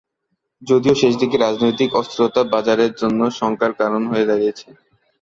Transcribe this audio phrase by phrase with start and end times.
[0.61, 4.67] যদিও শেষ দিকে রাজনৈতিক অস্থিরতা বাজারের জন্য শঙ্কার কারণ হয়ে দাঁড়িয়েছে।